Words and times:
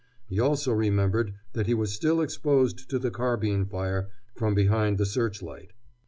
He 0.25 0.39
also 0.39 0.73
remembered 0.73 1.35
that 1.53 1.67
he 1.67 1.75
was 1.75 1.93
still 1.93 2.21
exposed 2.21 2.89
to 2.89 2.97
the 2.97 3.11
carbine 3.11 3.67
fire 3.67 4.09
from 4.33 4.55
behind 4.55 4.97
the 4.97 5.05
searchlight. 5.05 5.73